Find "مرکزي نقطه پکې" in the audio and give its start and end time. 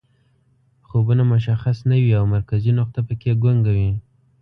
2.35-3.31